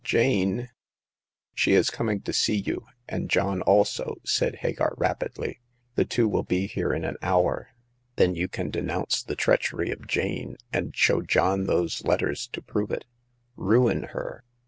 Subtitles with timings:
[0.03, 0.71] Jane
[1.53, 5.59] "She is coming to see you; and John also," said Hagar, rapidly.
[5.93, 7.67] The two will be here in an hour.
[8.15, 12.89] Then you can denounce the treachery of Jane, and show John those letters to prove
[12.89, 13.05] it.
[13.55, 14.43] Ruin her